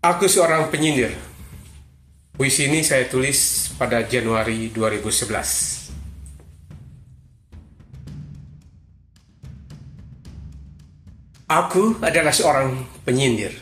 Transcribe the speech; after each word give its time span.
Aku 0.00 0.24
seorang 0.32 0.72
penyindir. 0.72 1.12
Puisi 2.32 2.72
ini 2.72 2.80
saya 2.80 3.04
tulis 3.04 3.68
pada 3.76 4.00
Januari 4.00 4.72
2011. 4.72 5.92
Aku 11.52 12.00
adalah 12.00 12.32
seorang 12.32 12.80
penyindir, 13.04 13.52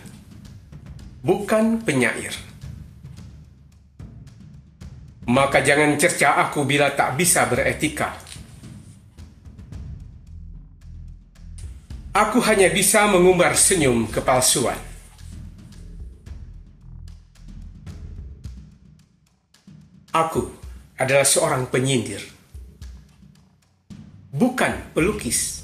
bukan 1.26 1.82
penyair. 1.82 2.30
Maka 5.26 5.58
jangan 5.58 5.98
cerca 5.98 6.38
aku 6.38 6.62
bila 6.62 6.94
tak 6.94 7.18
bisa 7.18 7.50
beretika. 7.50 8.14
Aku 12.14 12.38
hanya 12.46 12.70
bisa 12.70 13.10
mengumbar 13.10 13.58
senyum 13.58 14.06
kepalsuan. 14.06 14.87
Aku 20.18 20.50
adalah 20.98 21.22
seorang 21.22 21.70
penyindir, 21.70 22.18
bukan 24.34 24.90
pelukis. 24.90 25.62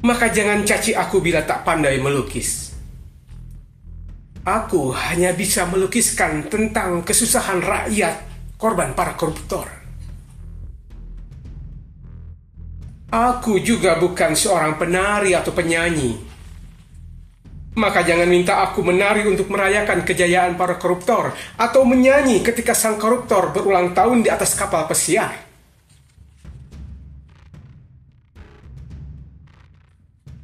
Maka 0.00 0.32
jangan 0.32 0.64
caci 0.64 0.96
aku 0.96 1.20
bila 1.20 1.44
tak 1.44 1.60
pandai 1.68 2.00
melukis. 2.00 2.72
Aku 4.48 4.96
hanya 4.96 5.36
bisa 5.36 5.68
melukiskan 5.68 6.48
tentang 6.48 7.04
kesusahan 7.04 7.60
rakyat 7.60 8.16
korban 8.56 8.96
para 8.96 9.12
koruptor. 9.12 9.68
Aku 13.12 13.60
juga 13.60 14.00
bukan 14.00 14.32
seorang 14.32 14.80
penari 14.80 15.36
atau 15.36 15.52
penyanyi. 15.52 16.35
Maka 17.76 18.00
jangan 18.08 18.24
minta 18.24 18.64
aku 18.64 18.80
menari 18.80 19.28
untuk 19.28 19.52
merayakan 19.52 20.00
kejayaan 20.00 20.56
para 20.56 20.80
koruptor 20.80 21.36
atau 21.60 21.84
menyanyi 21.84 22.40
ketika 22.40 22.72
sang 22.72 22.96
koruptor 22.96 23.52
berulang 23.52 23.92
tahun 23.92 24.24
di 24.24 24.32
atas 24.32 24.56
kapal 24.56 24.88
pesiar. 24.88 25.44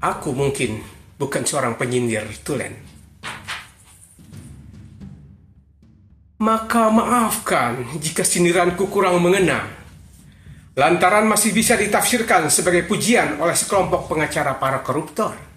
Aku 0.03 0.37
mungkin 0.37 0.85
bukan 1.17 1.47
seorang 1.49 1.81
penyindir 1.81 2.29
tulen. 2.45 2.77
Maka 6.43 6.91
maafkan 6.91 7.97
jika 8.03 8.29
sindiranku 8.29 8.91
kurang 8.93 9.23
mengena. 9.25 9.63
Lantaran 10.77 11.25
masih 11.25 11.57
bisa 11.57 11.81
ditafsirkan 11.81 12.53
sebagai 12.53 12.85
pujian 12.85 13.41
oleh 13.41 13.57
sekelompok 13.57 14.11
pengacara 14.11 14.59
para 14.61 14.85
koruptor. 14.85 15.52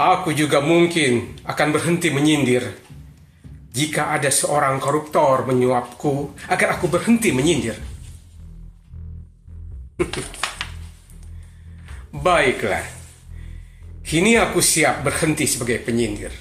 Aku 0.00 0.32
juga 0.32 0.64
mungkin 0.64 1.36
akan 1.44 1.76
berhenti 1.76 2.08
menyindir 2.08 2.64
jika 3.68 4.16
ada 4.16 4.32
seorang 4.32 4.80
koruptor 4.80 5.44
menyuapku 5.44 6.40
agar 6.48 6.80
aku 6.80 6.88
berhenti 6.88 7.28
menyindir. 7.36 7.76
Baiklah, 12.24 12.80
kini 14.00 14.40
aku 14.40 14.64
siap 14.64 15.04
berhenti 15.04 15.44
sebagai 15.44 15.84
penyindir. 15.84 16.32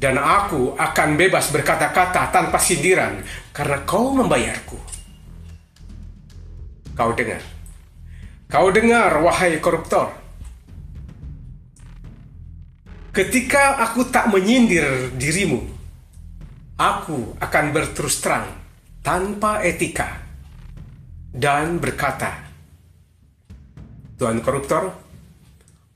Dan 0.00 0.16
aku 0.16 0.80
akan 0.80 1.20
bebas 1.20 1.52
berkata-kata 1.52 2.32
tanpa 2.32 2.56
sindiran 2.56 3.20
karena 3.52 3.84
kau 3.84 4.16
membayarku. 4.16 4.80
Kau 6.96 7.12
dengar? 7.12 7.44
Kau 8.48 8.72
dengar, 8.72 9.12
wahai 9.20 9.60
koruptor? 9.60 10.19
Ketika 13.20 13.76
aku 13.84 14.08
tak 14.08 14.32
menyindir 14.32 15.12
dirimu, 15.12 15.60
aku 16.80 17.36
akan 17.36 17.64
berterus 17.68 18.16
terang 18.16 18.48
tanpa 19.04 19.60
etika 19.60 20.24
dan 21.28 21.76
berkata, 21.76 22.48
Tuan 24.16 24.40
koruptor, 24.40 24.96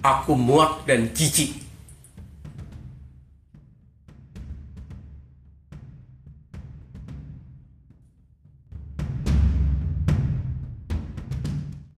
aku 0.05 0.37
muak 0.37 0.85
dan 0.85 1.17
jijik 1.17 1.65